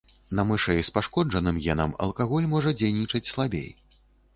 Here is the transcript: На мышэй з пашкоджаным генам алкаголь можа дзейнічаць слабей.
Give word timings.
На 0.37 0.45
мышэй 0.51 0.81
з 0.87 0.93
пашкоджаным 0.95 1.61
генам 1.67 1.95
алкаголь 2.09 2.51
можа 2.59 2.77
дзейнічаць 2.83 3.27
слабей. 3.35 3.75